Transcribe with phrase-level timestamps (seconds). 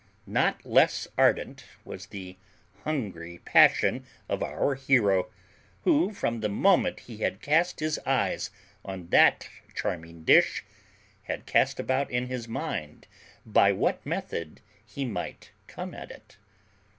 [0.25, 2.35] Not less ardent was the
[2.85, 5.29] hungry passion of our hero,
[5.83, 8.49] who, from the moment he had cast his eyes
[8.83, 10.65] on that charming dish,
[11.25, 13.05] had cast about in his mind
[13.45, 16.37] by what method he might come at it.